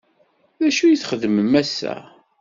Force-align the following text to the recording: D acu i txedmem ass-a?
D 0.59 0.61
acu 0.67 0.83
i 0.87 0.97
txedmem 1.01 1.51
ass-a? 1.61 1.95